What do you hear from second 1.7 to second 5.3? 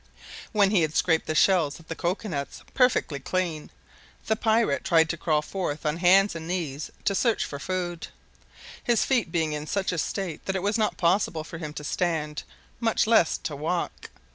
of the cocoa nuts perfectly clean, the pirate tried to